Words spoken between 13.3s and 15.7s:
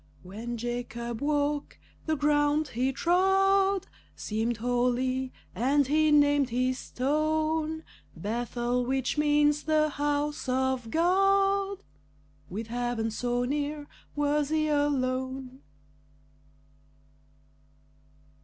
near, was he alone?